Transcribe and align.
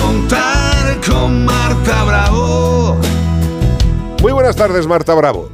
contar 0.00 1.00
con 1.08 1.44
Marta 1.44 2.04
Bravo. 2.04 2.96
Muy 4.22 4.32
buenas 4.32 4.56
tardes, 4.56 4.86
Marta 4.86 5.14
Bravo. 5.14 5.50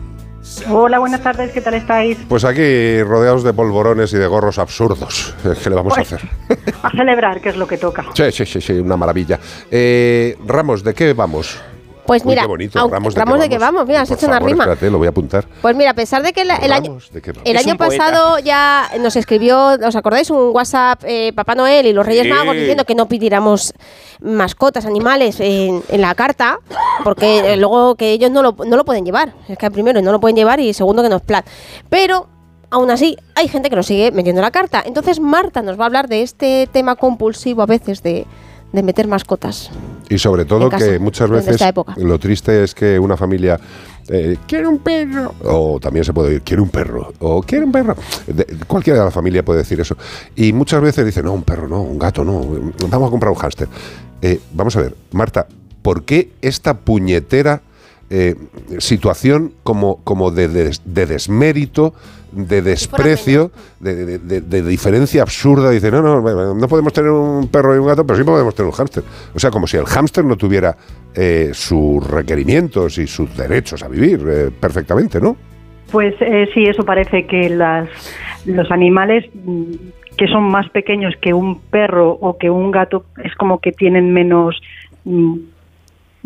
Hola, 0.69 0.99
buenas 0.99 1.23
tardes, 1.23 1.51
¿qué 1.53 1.61
tal 1.61 1.75
estáis? 1.75 2.19
Pues 2.29 2.45
aquí 2.45 3.03
rodeados 3.03 3.43
de 3.43 3.53
polvorones 3.53 4.13
y 4.13 4.19
de 4.19 4.27
gorros 4.27 4.59
absurdos. 4.59 5.35
¿Qué 5.63 5.71
le 5.71 5.77
vamos 5.77 5.93
a 5.93 5.97
Pues, 5.97 6.13
hacer? 6.13 6.29
A 6.83 6.91
celebrar, 6.91 7.41
que 7.41 7.49
es 7.51 7.57
lo 7.57 7.67
que 7.67 7.79
toca. 7.79 8.05
Sí, 8.15 8.31
sí, 8.33 8.45
sí, 8.47 8.61
sí, 8.61 8.73
una 8.75 8.97
maravilla. 8.97 9.39
Eh, 9.71 10.37
Ramos, 10.47 10.85
¿de 10.85 10.95
qué 10.95 11.13
vamos? 11.15 11.59
Pues 12.07 12.23
Uy, 12.25 12.31
mira, 12.31 12.43
qué 12.43 12.49
bonito. 12.49 12.79
aunque- 12.81 12.95
Ramos, 12.97 13.15
¿de, 13.15 13.21
Ramos, 13.21 13.37
qué 13.37 13.43
¿de 13.43 13.49
qué 13.49 13.59
vamos? 13.59 13.87
Mira, 13.87 14.01
has 14.01 14.09
Por 14.09 14.19
hecho 14.19 14.27
una 14.27 14.41
rima. 14.41 14.65
Espérate, 14.65 14.91
lo 14.91 14.99
voy 14.99 15.07
a 15.07 15.11
apuntar. 15.11 15.47
Pues 15.63 15.77
mira, 15.77 15.91
a 15.93 15.95
pesar 15.95 16.23
de 16.23 16.33
que 16.33 16.45
la- 16.45 16.57
el 16.57 16.73
año, 16.73 16.99
pasado 17.79 18.39
ya 18.41 18.91
nos 19.01 19.15
escribió, 19.15 19.79
¿os 19.87 19.95
acordáis? 19.95 20.29
Un 20.31 20.51
WhatsApp 20.53 21.03
eh, 21.07 21.33
Papá 21.33 21.55
Noel 21.55 21.87
y 21.87 21.93
los 21.93 22.05
Reyes 22.05 22.25
Sí. 22.25 22.29
Magos 22.31 22.55
diciendo 22.57 22.85
que 22.85 22.95
no 22.97 23.07
pidiéramos 23.07 23.73
mascotas, 24.21 24.85
animales 24.87 25.39
en, 25.41 25.83
en 25.89 26.01
la 26.01 26.15
carta, 26.15 26.59
porque 27.05 27.53
eh, 27.53 27.57
luego 27.57 27.95
que 27.95 28.13
ellos 28.13 28.31
no 28.31 28.43
lo, 28.43 28.57
no 28.67 28.77
lo 28.77 28.85
pueden 28.85 29.05
llevar. 29.05 29.33
Es 29.49 29.57
que 29.59 29.71
primero 29.71 30.01
no 30.03 30.11
lo 30.13 30.21
pueden 30.21 30.37
llevar 30.37 30.59
y 30.61 30.73
segundo 30.75 31.03
que 31.03 31.09
no 31.09 31.17
es 31.17 31.23
plan. 31.23 31.45
Pero 31.89 32.29
aún 32.71 32.91
así 32.91 33.17
hay 33.37 33.49
gente 33.49 33.71
que 33.71 33.77
nos 33.77 33.87
sigue 33.87 34.11
metiendo 34.11 34.43
la 34.43 34.51
carta. 34.51 34.83
Entonces 34.85 35.21
Marta 35.21 35.63
nos 35.63 35.79
va 35.79 35.85
a 35.85 35.87
hablar 35.87 36.09
de 36.09 36.23
este 36.23 36.69
tema 36.73 36.97
compulsivo 36.97 37.63
a 37.63 37.67
veces 37.67 38.03
de, 38.03 38.27
de 38.73 38.83
meter 38.83 39.07
mascotas. 39.07 39.71
Y 40.09 40.19
sobre 40.19 40.45
todo 40.45 40.69
casa, 40.69 40.85
que 40.87 40.99
muchas 40.99 41.31
veces 41.31 41.61
lo 41.97 42.19
triste 42.19 42.63
es 42.65 42.75
que 42.75 42.99
una 42.99 43.17
familia 43.17 43.59
eh, 44.09 44.37
quiere 44.47 44.67
un 44.67 44.79
perro 44.79 45.35
o 45.45 45.79
también 45.81 46.05
se 46.05 46.13
puede 46.13 46.29
decir 46.31 46.43
quiere 46.43 46.63
un 46.63 46.69
perro 46.71 47.13
o 47.21 47.43
quiere 47.43 47.65
un 47.65 47.73
perro. 47.73 47.95
De- 48.27 48.47
cualquiera 48.67 48.99
de 48.99 49.05
la 49.05 49.11
familia 49.11 49.45
puede 49.45 49.61
decir 49.61 49.81
eso. 49.81 49.97
Y 50.37 50.53
muchas 50.53 50.81
veces 50.81 51.05
dicen, 51.07 51.25
no, 51.25 51.33
un 51.33 51.43
perro 51.45 51.69
no, 51.69 51.83
un 51.83 51.99
gato 51.99 52.25
no, 52.25 52.41
vamos 52.89 53.09
a 53.09 53.11
comprar 53.11 53.31
un 53.33 53.39
hámster. 53.39 53.69
Eh, 54.21 54.41
vamos 54.53 54.77
a 54.77 54.83
ver, 54.83 54.97
Marta, 55.13 55.47
¿por 55.83 56.05
qué 56.05 56.33
esta 56.43 56.75
puñetera 56.79 57.63
eh, 58.15 58.35
situación 58.79 59.53
como, 59.63 59.97
como 60.05 60.31
de, 60.31 60.49
des- 60.49 60.83
de 60.85 61.07
desmérito, 61.07 61.95
de 62.33 62.61
desprecio, 62.61 63.51
de, 63.81 63.95
de- 64.05 64.19
de- 64.19 64.41
de 64.43 64.63
diferencia 64.63 65.23
absurda? 65.23 65.71
Dice, 65.71 65.91
no, 65.91 66.03
no, 66.03 66.55
no 66.55 66.69
podemos 66.69 66.93
tener 66.93 67.11
un 67.11 67.49
perro 67.49 67.75
y 67.75 67.79
un 67.79 67.87
gato, 67.87 68.07
pero 68.07 68.19
sí 68.19 68.25
podemos 68.25 68.55
tener 68.55 68.69
un 68.71 68.77
hámster. 68.77 69.03
O 69.35 69.39
sea, 69.39 69.51
como 69.51 69.67
si 69.67 69.79
el 69.79 69.87
hámster 69.87 70.25
no 70.27 70.37
tuviera 70.37 70.77
eh, 71.15 71.51
sus 71.55 72.07
requerimientos 72.07 72.99
y 72.99 73.07
sus 73.07 73.35
derechos 73.37 73.83
a 73.83 73.89
vivir 73.89 74.21
eh, 74.29 74.51
perfectamente, 74.61 75.19
¿no? 75.21 75.37
Pues 75.91 76.15
eh, 76.21 76.49
sí, 76.55 76.65
eso 76.65 76.85
parece 76.85 77.27
que 77.27 77.49
las, 77.51 77.89
los 78.47 78.71
animales 78.71 79.25
mm, 79.45 79.73
que 80.17 80.27
son 80.29 80.45
más 80.45 80.69
pequeños 80.71 81.15
que 81.21 81.33
un 81.33 81.61
perro 81.61 82.13
o 82.21 82.37
que 82.37 82.51
un 82.51 82.71
gato 82.71 83.05
es 83.25 83.35
como 83.37 83.59
que 83.61 83.73
tienen 83.73 84.13
menos 84.13 84.61
mm, 85.05 85.37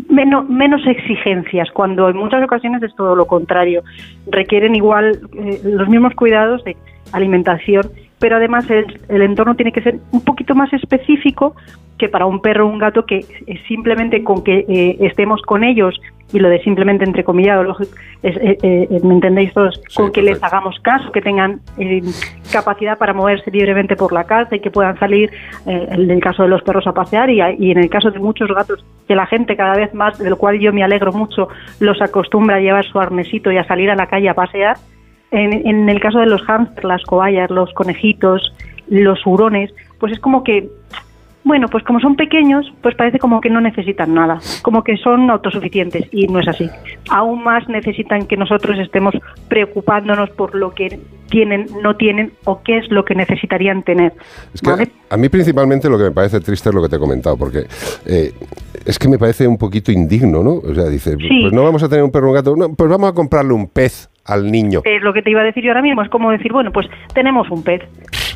menos, 0.09 0.47
menos 0.49 0.85
exigencias, 0.85 1.69
cuando 1.71 2.09
en 2.09 2.17
muchas 2.17 2.43
ocasiones 2.43 2.81
es 2.83 2.95
todo 2.95 3.15
lo 3.15 3.25
contrario. 3.25 3.83
Requieren 4.27 4.75
igual 4.75 5.19
eh, 5.37 5.61
los 5.63 5.87
mismos 5.89 6.13
cuidados 6.13 6.63
de 6.63 6.75
alimentación, 7.11 7.89
pero 8.19 8.37
además 8.37 8.69
el, 8.69 8.99
el 9.09 9.21
entorno 9.21 9.55
tiene 9.55 9.71
que 9.71 9.81
ser 9.81 9.99
un 10.11 10.21
poquito 10.21 10.55
más 10.55 10.71
específico 10.73 11.55
que 11.97 12.09
para 12.09 12.25
un 12.25 12.41
perro 12.41 12.67
o 12.67 12.69
un 12.69 12.77
gato 12.77 13.05
que 13.05 13.25
simplemente 13.67 14.23
con 14.23 14.43
que 14.43 14.65
eh, 14.67 14.97
estemos 15.01 15.41
con 15.41 15.63
ellos 15.63 15.99
y 16.33 16.39
lo 16.39 16.49
de 16.49 16.59
simplemente 16.61 17.05
entrecomillado, 17.05 17.63
lógico, 17.63 17.91
es, 18.21 18.35
eh, 18.37 18.57
eh, 18.61 18.99
¿me 19.03 19.13
entendéis 19.13 19.53
todos? 19.53 19.81
Sí, 19.87 19.95
con 19.95 20.11
que 20.11 20.21
les 20.21 20.41
hagamos 20.43 20.77
caso, 20.81 21.11
que 21.11 21.21
tengan 21.21 21.61
eh, 21.77 22.01
capacidad 22.51 22.97
para 22.97 23.13
moverse 23.13 23.49
libremente 23.49 23.95
por 23.95 24.11
la 24.11 24.25
casa 24.25 24.55
y 24.55 24.59
que 24.59 24.69
puedan 24.69 24.99
salir, 24.99 25.31
eh, 25.65 25.87
en 25.89 26.11
el 26.11 26.19
caso 26.19 26.43
de 26.43 26.49
los 26.49 26.61
perros, 26.63 26.85
a 26.87 26.91
pasear 26.91 27.29
y 27.29 27.41
en 27.71 27.77
el 27.77 27.89
caso 27.89 28.11
de 28.11 28.19
muchos 28.19 28.49
gatos, 28.49 28.85
que 29.07 29.15
la 29.15 29.25
gente 29.25 29.55
cada 29.55 29.75
vez 29.75 29.93
más, 29.93 30.17
del 30.17 30.35
cual 30.35 30.59
yo 30.59 30.73
me 30.73 30.83
alegro 30.83 31.13
mucho, 31.13 31.47
los 31.79 32.01
acostumbra 32.01 32.57
a 32.57 32.59
llevar 32.59 32.85
su 32.85 32.99
arnesito 32.99 33.51
y 33.51 33.57
a 33.57 33.63
salir 33.63 33.89
a 33.89 33.95
la 33.95 34.07
calle 34.07 34.29
a 34.29 34.33
pasear. 34.33 34.75
En, 35.31 35.67
en 35.67 35.89
el 35.89 35.99
caso 35.99 36.19
de 36.19 36.25
los 36.25 36.41
hámsters, 36.43 36.85
las 36.85 37.03
cobayas, 37.03 37.49
los 37.49 37.73
conejitos, 37.73 38.53
los 38.89 39.25
hurones, 39.25 39.73
pues 39.99 40.13
es 40.13 40.19
como 40.19 40.43
que 40.43 40.69
bueno, 41.47 41.67
pues 41.69 41.83
como 41.83 41.99
son 41.99 42.15
pequeños, 42.15 42.71
pues 42.81 42.95
parece 42.95 43.19
como 43.19 43.41
que 43.41 43.49
no 43.49 43.61
necesitan 43.61 44.13
nada, 44.13 44.39
como 44.61 44.83
que 44.83 44.97
son 44.97 45.29
autosuficientes 45.29 46.05
y 46.11 46.27
no 46.27 46.39
es 46.39 46.47
así. 46.47 46.69
Aún 47.09 47.43
más 47.43 47.67
necesitan 47.69 48.27
que 48.27 48.37
nosotros 48.37 48.77
estemos 48.79 49.15
preocupándonos 49.47 50.29
por 50.31 50.53
lo 50.55 50.73
que 50.73 50.99
tienen, 51.29 51.67
no 51.81 51.95
tienen 51.95 52.33
o 52.45 52.61
qué 52.63 52.77
es 52.77 52.89
lo 52.91 53.03
que 53.05 53.15
necesitarían 53.15 53.83
tener. 53.83 54.13
Es 54.53 54.61
que 54.61 54.69
¿vale? 54.69 54.87
a 55.09 55.17
mí 55.17 55.29
principalmente 55.29 55.89
lo 55.89 55.97
que 55.97 56.05
me 56.05 56.11
parece 56.11 56.39
triste 56.39 56.69
es 56.69 56.75
lo 56.75 56.81
que 56.81 56.89
te 56.89 56.95
he 56.95 56.99
comentado, 56.99 57.37
porque 57.37 57.65
eh, 58.05 58.31
es 58.85 58.99
que 58.99 59.07
me 59.09 59.17
parece 59.17 59.47
un 59.47 59.57
poquito 59.57 59.91
indigno, 59.91 60.43
¿no? 60.43 60.55
O 60.55 60.73
sea, 60.73 60.85
dice, 60.85 61.15
Sí. 61.17 61.41
pues 61.41 61.53
no 61.53 61.63
vamos 61.63 61.83
a 61.83 61.89
tener 61.89 62.03
un 62.03 62.11
perro 62.11 62.29
un 62.29 62.35
gato, 62.35 62.55
no, 62.55 62.73
pues 62.73 62.89
vamos 62.89 63.09
a 63.09 63.13
comprarle 63.13 63.53
un 63.53 63.67
pez 63.67 64.09
al 64.25 64.51
niño. 64.51 64.81
Es 64.83 65.01
lo 65.01 65.13
que 65.13 65.21
te 65.21 65.31
iba 65.31 65.41
a 65.41 65.43
decir 65.43 65.63
yo 65.63 65.71
ahora 65.71 65.81
mismo, 65.81 66.01
es 66.01 66.09
como 66.09 66.31
decir, 66.31 66.51
bueno, 66.51 66.71
pues 66.71 66.87
tenemos 67.13 67.49
un 67.49 67.63
pez. 67.63 67.81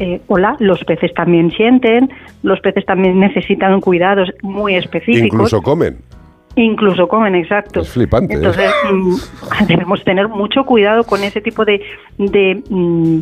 Eh, 0.01 0.19
hola, 0.25 0.55
los 0.57 0.83
peces 0.83 1.13
también 1.13 1.51
sienten, 1.51 2.09
los 2.41 2.59
peces 2.61 2.83
también 2.87 3.19
necesitan 3.19 3.79
cuidados 3.81 4.31
muy 4.41 4.73
específicos. 4.73 5.27
Incluso 5.31 5.61
comen. 5.61 5.99
Incluso 6.55 7.07
comen, 7.07 7.35
exacto. 7.35 7.81
Es 7.81 7.91
flipante, 7.91 8.33
¿eh? 8.33 8.37
Entonces, 8.37 8.71
mm, 8.91 9.15
debemos 9.67 10.03
tener 10.03 10.27
mucho 10.27 10.65
cuidado 10.65 11.03
con 11.03 11.21
ese 11.23 11.39
tipo 11.39 11.65
de, 11.65 11.83
de 12.17 12.63
mm, 12.67 13.19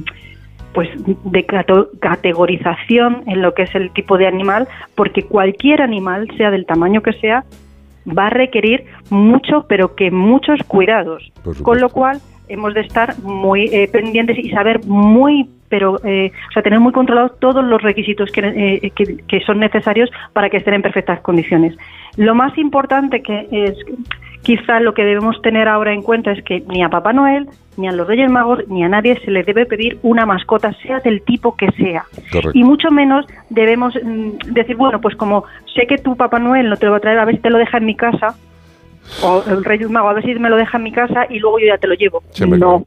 pues 0.73 0.87
de 1.25 1.45
categorización 1.99 3.23
en 3.27 3.41
lo 3.41 3.53
que 3.53 3.63
es 3.63 3.75
el 3.75 3.91
tipo 3.91 4.17
de 4.17 4.27
animal, 4.27 4.65
porque 4.95 5.23
cualquier 5.23 5.81
animal, 5.81 6.29
sea 6.37 6.49
del 6.49 6.65
tamaño 6.65 7.01
que 7.01 7.11
sea, 7.11 7.43
va 8.07 8.27
a 8.27 8.29
requerir 8.29 8.85
mucho, 9.09 9.65
pero 9.67 9.95
que 9.95 10.11
muchos 10.11 10.63
cuidados. 10.63 11.29
Con 11.61 11.81
lo 11.81 11.89
cual, 11.89 12.21
hemos 12.47 12.73
de 12.73 12.81
estar 12.81 13.19
muy 13.19 13.65
eh, 13.65 13.89
pendientes 13.91 14.37
y 14.37 14.49
saber 14.51 14.85
muy 14.85 15.49
pero 15.69 15.97
eh, 16.03 16.31
o 16.49 16.51
sea 16.51 16.63
tener 16.63 16.79
muy 16.79 16.91
controlados 16.91 17.39
todos 17.39 17.63
los 17.63 17.81
requisitos 17.81 18.31
que, 18.31 18.41
eh, 18.41 18.91
que, 18.91 19.17
que 19.27 19.39
son 19.41 19.59
necesarios 19.59 20.09
para 20.33 20.49
que 20.49 20.57
estén 20.57 20.73
en 20.73 20.81
perfectas 20.81 21.21
condiciones. 21.21 21.75
Lo 22.17 22.35
más 22.35 22.57
importante 22.57 23.21
que 23.21 23.47
es 23.51 23.77
quizá 24.41 24.79
lo 24.79 24.93
que 24.93 25.03
debemos 25.03 25.41
tener 25.41 25.67
ahora 25.67 25.93
en 25.93 26.01
cuenta 26.01 26.31
es 26.31 26.43
que 26.43 26.63
ni 26.67 26.83
a 26.83 26.89
Papá 26.89 27.13
Noel, 27.13 27.47
ni 27.77 27.87
a 27.87 27.91
los 27.91 28.07
Reyes 28.07 28.31
Magos, 28.31 28.67
ni 28.67 28.83
a 28.83 28.89
nadie 28.89 29.19
se 29.23 29.31
le 29.31 29.43
debe 29.43 29.65
pedir 29.65 29.99
una 30.01 30.25
mascota, 30.25 30.73
sea 30.81 30.99
del 30.99 31.21
tipo 31.21 31.55
que 31.55 31.71
sea. 31.71 32.05
Correcto. 32.31 32.51
Y 32.53 32.63
mucho 32.63 32.89
menos 32.89 33.25
debemos 33.49 33.93
mm, 33.95 34.53
decir, 34.53 34.75
bueno, 34.75 34.99
pues 35.01 35.15
como 35.15 35.45
sé 35.75 35.87
que 35.87 35.97
tu 35.97 36.15
Papá 36.15 36.39
Noel 36.39 36.69
no 36.69 36.77
te 36.77 36.85
lo 36.85 36.91
va 36.91 36.97
a 36.97 37.01
traer, 37.01 37.19
a 37.19 37.25
ver 37.25 37.35
si 37.35 37.41
te 37.41 37.49
lo 37.49 37.57
deja 37.57 37.77
en 37.77 37.85
mi 37.85 37.95
casa, 37.95 38.35
o 39.23 39.43
el 39.47 39.63
Reyes 39.63 39.89
Mago, 39.89 40.09
a 40.09 40.13
ver 40.13 40.23
si 40.23 40.33
me 40.35 40.49
lo 40.49 40.57
deja 40.57 40.77
en 40.77 40.83
mi 40.83 40.91
casa 40.91 41.25
y 41.29 41.39
luego 41.39 41.59
yo 41.59 41.67
ya 41.67 41.77
te 41.77 41.87
lo 41.87 41.95
llevo. 41.95 42.23
No. 42.39 42.85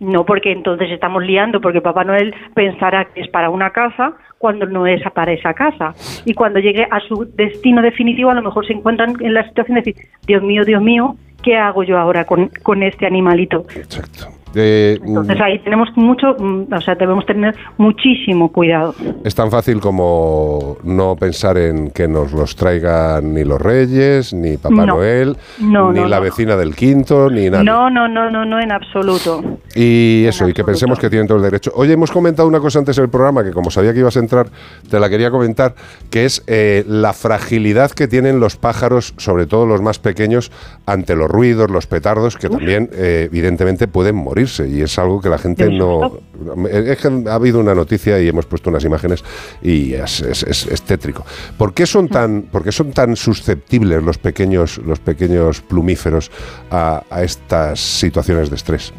No, 0.00 0.24
porque 0.26 0.52
entonces 0.52 0.90
estamos 0.90 1.22
liando, 1.24 1.60
porque 1.60 1.80
Papá 1.80 2.04
Noel 2.04 2.34
pensará 2.54 3.06
que 3.06 3.20
es 3.22 3.28
para 3.28 3.48
una 3.50 3.70
casa 3.70 4.12
cuando 4.38 4.66
no 4.66 4.86
es 4.86 5.00
para 5.14 5.32
esa 5.32 5.54
casa. 5.54 5.94
Y 6.24 6.34
cuando 6.34 6.58
llegue 6.58 6.86
a 6.90 7.00
su 7.00 7.26
destino 7.36 7.80
definitivo, 7.80 8.30
a 8.30 8.34
lo 8.34 8.42
mejor 8.42 8.66
se 8.66 8.72
encuentran 8.72 9.16
en 9.20 9.32
la 9.34 9.46
situación 9.48 9.76
de 9.76 9.82
decir, 9.82 10.06
Dios 10.26 10.42
mío, 10.42 10.64
Dios 10.64 10.82
mío, 10.82 11.16
¿qué 11.42 11.56
hago 11.56 11.84
yo 11.84 11.96
ahora 11.98 12.24
con, 12.24 12.50
con 12.62 12.82
este 12.82 13.06
animalito? 13.06 13.64
Exacto. 13.74 14.28
Eh, 14.56 14.98
Entonces 15.04 15.40
ahí 15.40 15.58
tenemos 15.60 15.88
mucho, 15.96 16.36
mm, 16.38 16.72
o 16.72 16.80
sea, 16.80 16.94
debemos 16.94 17.26
tener 17.26 17.54
muchísimo 17.76 18.52
cuidado. 18.52 18.94
es 19.24 19.34
tan 19.34 19.50
fácil 19.50 19.80
como 19.80 20.76
no 20.84 21.16
pensar 21.16 21.56
en 21.58 21.90
que 21.90 22.06
nos 22.06 22.32
los 22.32 22.54
traigan 22.54 23.34
ni 23.34 23.44
los 23.44 23.60
reyes, 23.60 24.32
ni 24.32 24.56
Papá 24.56 24.74
No. 24.74 24.86
Noel, 24.86 25.36
No, 25.60 25.92
ni 25.92 26.00
no, 26.00 26.08
la 26.08 26.20
vecina 26.20 26.56
del 26.56 26.76
quinto, 26.76 27.28
ni 27.30 27.50
nadie. 27.50 27.64
No, 27.64 27.90
no, 27.90 28.06
no, 28.06 28.30
no, 28.30 28.44
no, 28.44 28.60
en 28.60 28.70
absoluto. 28.70 29.42
Y 29.74 30.24
eso, 30.26 30.48
y 30.48 30.52
que 30.54 30.62
pensemos 30.64 30.98
que 31.00 31.10
tienen 31.10 31.26
todo 31.26 31.38
el 31.38 31.42
derecho. 31.44 31.72
Oye, 31.74 31.92
hemos 31.94 32.10
comentado 32.12 32.46
una 32.46 32.60
cosa 32.60 32.78
antes 32.78 32.94
del 32.96 33.08
programa 33.08 33.42
que 33.42 33.50
como 33.50 33.70
sabía 33.70 33.92
que 33.92 33.98
ibas 34.00 34.16
a 34.16 34.20
entrar, 34.20 34.48
te 34.88 35.00
la 35.00 35.10
quería 35.10 35.30
comentar, 35.32 35.74
que 36.10 36.24
es 36.24 36.42
eh, 36.46 36.84
la 36.86 37.12
fragilidad 37.12 37.90
que 37.90 38.06
tienen 38.06 38.38
los 38.38 38.56
pájaros, 38.56 39.14
sobre 39.16 39.46
todo 39.46 39.66
los 39.66 39.82
más 39.82 39.98
pequeños, 39.98 40.52
ante 40.86 41.16
los 41.16 41.28
ruidos, 41.30 41.70
los 41.70 41.86
petardos, 41.88 42.36
que 42.36 42.48
también 42.48 42.88
eh, 42.92 43.24
evidentemente 43.26 43.88
pueden 43.88 44.14
morirse. 44.14 44.68
Y 44.68 44.80
es 44.82 44.98
algo 44.98 45.20
que 45.20 45.28
la 45.28 45.38
gente 45.38 45.68
no... 45.70 46.20
susto. 46.44 46.68
Es 46.68 46.98
que 46.98 47.24
ha 47.28 47.34
habido 47.34 47.58
una 47.58 47.74
noticia 47.74 48.20
y 48.20 48.28
hemos 48.28 48.46
puesto 48.46 48.70
unas 48.70 48.84
imágenes 48.84 49.24
y 49.62 49.94
es, 49.94 50.20
es- 50.20 50.42
es- 50.44 50.66
es 50.66 50.82
tétrico. 50.82 51.24
¿Por 51.58 51.74
qué 51.74 51.86
son 51.86 52.08
tan, 52.08 52.42
por 52.42 52.62
qué 52.62 52.70
son 52.72 52.92
tan 52.92 53.16
susceptibles 53.16 54.02
los 54.02 54.18
pequeños, 54.18 54.78
los 54.78 55.00
pequeños 55.00 55.60
plumíferos 55.62 56.30
a- 56.70 57.02
a 57.10 57.22
estas 57.24 57.80
situaciones 57.80 58.50
de 58.50 58.56
estrés? 58.56 58.92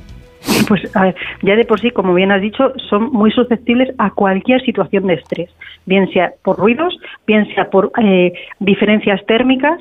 Pues 0.68 0.96
a 0.96 1.04
ver, 1.04 1.16
ya 1.42 1.56
de 1.56 1.66
por 1.66 1.80
sí, 1.80 1.92
como 1.92 2.14
bien 2.14 2.32
has 2.32 2.42
dicho, 2.42 2.74
son 2.90 3.12
muy 3.12 3.32
susceptibles 3.32 3.94
a 3.98 4.10
cualquier 4.12 4.62
situación 4.62 5.08
de 5.08 5.16
estrés, 5.16 5.50
bien 5.86 6.10
sea 6.12 6.34
por 6.44 6.58
ruidos, 6.58 6.98
bien 7.28 7.46
sea 7.54 7.70
por 7.70 7.92
eh, 8.02 8.34
diferencias 8.60 9.26
térmicas, 9.26 9.80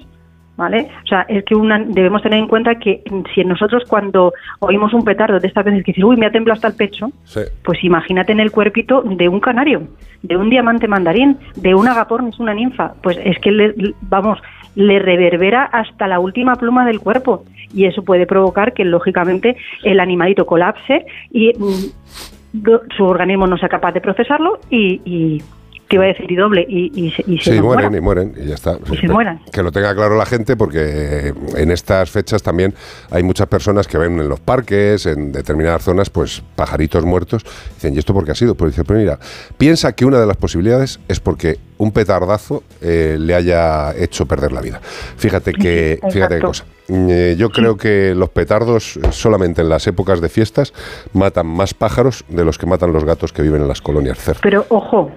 ¿Vale? 0.56 0.86
O 1.02 1.06
sea, 1.08 1.22
es 1.22 1.44
que 1.46 1.56
una, 1.56 1.80
debemos 1.80 2.22
tener 2.22 2.38
en 2.38 2.46
cuenta 2.46 2.76
que 2.76 3.02
si 3.34 3.42
nosotros 3.42 3.82
cuando 3.88 4.32
oímos 4.60 4.94
un 4.94 5.02
petardo 5.04 5.40
de 5.40 5.48
estas 5.48 5.64
veces 5.64 5.82
que 5.82 5.90
dices, 5.90 6.04
uy, 6.04 6.16
me 6.16 6.26
ha 6.26 6.30
temblado 6.30 6.54
hasta 6.54 6.68
el 6.68 6.76
pecho, 6.76 7.08
Sí. 7.24 7.40
pues 7.64 7.82
imagínate 7.82 8.30
en 8.30 8.38
el 8.38 8.52
cuerpito 8.52 9.02
de 9.02 9.28
un 9.28 9.40
canario, 9.40 9.88
de 10.22 10.36
un 10.36 10.50
diamante 10.50 10.86
mandarín, 10.86 11.38
de 11.56 11.74
un 11.74 11.88
agapornis, 11.88 12.38
una 12.38 12.54
ninfa. 12.54 12.94
Pues 13.02 13.18
es 13.24 13.36
que, 13.40 13.50
le, 13.50 13.72
le- 13.76 13.94
vamos, 14.02 14.38
le 14.74 14.98
reverbera 14.98 15.64
hasta 15.64 16.06
la 16.06 16.20
última 16.20 16.56
pluma 16.56 16.86
del 16.86 17.00
cuerpo. 17.00 17.44
Y 17.72 17.86
eso 17.86 18.02
puede 18.02 18.26
provocar 18.26 18.72
que, 18.72 18.84
lógicamente, 18.84 19.56
el 19.82 20.00
animalito 20.00 20.46
colapse 20.46 21.06
y 21.30 21.52
mm, 21.58 22.62
su 22.96 23.04
organismo 23.04 23.46
no 23.46 23.58
sea 23.58 23.68
capaz 23.68 23.92
de 23.92 24.00
procesarlo 24.00 24.60
y, 24.70 25.00
y 25.04 25.42
te 25.88 25.96
iba 25.96 26.04
a 26.04 26.08
decir 26.08 26.30
y 26.30 26.36
doble, 26.36 26.64
y, 26.68 26.90
y, 26.94 27.10
se- 27.10 27.24
y 27.26 27.38
se 27.38 27.44
Sí, 27.50 27.56
nos 27.56 27.64
mueren 27.64 27.94
y 27.94 28.00
mueren 28.00 28.34
y 28.42 28.46
ya 28.48 28.54
está. 28.54 28.78
Y 28.92 28.96
se 28.96 29.08
mueran. 29.08 29.40
Que 29.52 29.62
lo 29.62 29.70
tenga 29.72 29.94
claro 29.94 30.16
la 30.16 30.26
gente 30.26 30.56
porque 30.56 31.32
en 31.56 31.70
estas 31.70 32.10
fechas 32.10 32.42
también 32.42 32.74
hay 33.10 33.22
muchas 33.22 33.46
personas 33.48 33.86
que 33.86 33.98
ven 33.98 34.18
en 34.18 34.28
los 34.28 34.40
parques, 34.40 35.06
en 35.06 35.32
determinadas 35.32 35.82
zonas, 35.82 36.10
pues 36.10 36.42
pajaritos 36.56 37.04
muertos. 37.04 37.44
Dicen, 37.74 37.94
¿y 37.94 37.98
esto 37.98 38.12
por 38.14 38.24
qué 38.24 38.32
ha 38.32 38.34
sido? 38.34 38.54
Pues 38.54 38.72
dice, 38.72 38.84
pero 38.84 38.98
mira, 38.98 39.18
piensa 39.58 39.92
que 39.92 40.04
una 40.04 40.18
de 40.20 40.26
las 40.26 40.36
posibilidades 40.36 41.00
es 41.08 41.20
porque 41.20 41.58
un 41.78 41.92
petardazo 41.92 42.62
eh, 42.80 43.16
le 43.18 43.34
haya 43.34 43.94
hecho 43.96 44.26
perder 44.26 44.52
la 44.52 44.60
vida. 44.60 44.80
Fíjate 45.16 45.52
que, 45.52 45.92
Exacto. 45.94 46.12
fíjate 46.14 46.34
qué 46.36 46.40
cosa. 46.42 46.64
Eh, 46.88 47.34
yo 47.38 47.48
creo 47.50 47.76
que 47.78 48.14
los 48.14 48.28
petardos 48.28 48.96
eh, 48.98 49.00
solamente 49.10 49.62
en 49.62 49.68
las 49.70 49.86
épocas 49.86 50.20
de 50.20 50.28
fiestas 50.28 50.72
matan 51.14 51.46
más 51.46 51.72
pájaros 51.74 52.24
de 52.28 52.44
los 52.44 52.58
que 52.58 52.66
matan 52.66 52.92
los 52.92 53.04
gatos 53.04 53.32
que 53.32 53.42
viven 53.42 53.62
en 53.62 53.68
las 53.68 53.80
colonias 53.80 54.18
cerca. 54.18 54.40
Pero 54.42 54.66
ojo, 54.68 55.10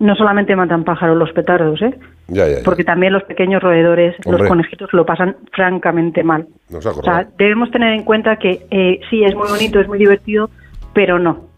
no 0.00 0.14
solamente 0.16 0.56
matan 0.56 0.82
pájaros 0.82 1.16
los 1.16 1.30
petardos, 1.32 1.80
¿eh? 1.82 1.94
Ya, 2.28 2.46
ya, 2.48 2.56
ya. 2.58 2.64
porque 2.64 2.84
también 2.84 3.12
los 3.12 3.22
pequeños 3.24 3.62
roedores, 3.62 4.16
Hombre. 4.24 4.40
los 4.42 4.48
conejitos 4.48 4.92
lo 4.92 5.04
pasan 5.06 5.36
francamente 5.52 6.22
mal. 6.24 6.46
Nos 6.70 6.84
O 6.86 7.02
sea, 7.02 7.28
debemos 7.38 7.70
tener 7.70 7.92
en 7.92 8.04
cuenta 8.04 8.36
que 8.36 8.66
eh, 8.70 9.00
sí, 9.10 9.22
es 9.24 9.34
muy 9.34 9.48
bonito, 9.48 9.78
es 9.80 9.86
muy 9.88 9.98
divertido, 9.98 10.50
pero 10.94 11.18
no. 11.18 11.48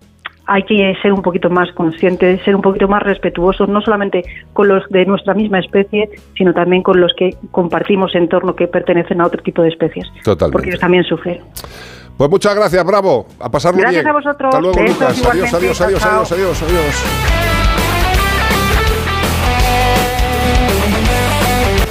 Hay 0.47 0.65
que 0.65 0.95
ser 1.01 1.13
un 1.13 1.23
poquito 1.23 1.51
más 1.51 1.71
conscientes, 1.73 2.43
ser 2.43 2.57
un 2.57 2.63
poquito 2.63 2.89
más 2.89 3.03
respetuosos, 3.03 3.69
no 3.69 3.81
solamente 3.81 4.23
con 4.53 4.67
los 4.67 4.83
de 4.89 5.07
nuestra 5.07 5.35
misma 5.35 5.61
especie, 5.61 6.11
sino 6.37 6.53
también 6.53 6.83
con 6.83 7.01
los 7.01 7.13
que 7.17 7.31
compartimos 7.53 8.13
entorno 8.17 8.57
que 8.57 8.67
pertenecen 8.67 9.21
a 9.21 9.27
otro 9.27 9.41
tipo 9.41 9.63
de 9.63 9.69
especies. 9.69 10.07
Totalmente. 10.25 10.53
Porque 10.53 10.71
ellos 10.71 10.81
también 10.81 11.05
sufren. 11.05 11.39
Pues 12.17 12.29
muchas 12.29 12.57
gracias, 12.57 12.85
bravo. 12.85 13.27
A 13.41 13.49
pasarlo 13.51 13.81
Gracias 13.81 14.03
bien. 14.03 14.15
a 14.15 14.19
vosotros. 14.19 14.49
Hasta 14.49 14.61
luego, 14.61 14.81
Besos, 14.81 14.99
Lucas. 14.99 15.27
Adiós, 15.31 15.55
adiós, 15.55 15.81
adiós, 15.81 16.05
adiós, 16.07 16.33
adiós, 16.33 16.63
adiós. 16.63 17.42